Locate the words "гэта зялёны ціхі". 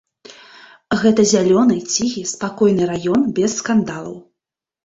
1.01-2.23